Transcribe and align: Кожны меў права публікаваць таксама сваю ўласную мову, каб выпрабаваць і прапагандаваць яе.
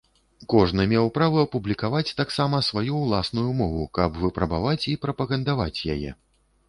Кожны 0.53 0.85
меў 0.93 1.09
права 1.17 1.43
публікаваць 1.55 2.15
таксама 2.21 2.61
сваю 2.69 2.93
ўласную 3.03 3.47
мову, 3.63 3.83
каб 3.99 4.19
выпрабаваць 4.25 4.81
і 4.93 4.99
прапагандаваць 5.05 5.75
яе. 5.99 6.11